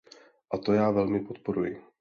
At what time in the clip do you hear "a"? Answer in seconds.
0.51-0.57